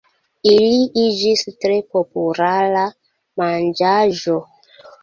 Ili 0.51 0.79
iĝis 1.01 1.43
tre 1.65 1.77
populara 1.97 2.89
manĝaĵo. 3.45 4.43